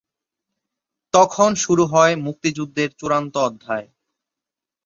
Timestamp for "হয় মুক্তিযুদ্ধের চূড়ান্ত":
1.85-3.33